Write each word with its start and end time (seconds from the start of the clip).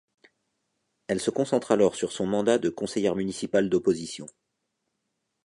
Elle 1.07 1.19
se 1.21 1.29
concentre 1.29 1.71
alors 1.71 1.93
sur 1.93 2.11
son 2.11 2.25
mandat 2.25 2.57
de 2.57 2.69
conseillère 2.69 3.15
municipal 3.15 3.69
d'opposition. 3.69 4.25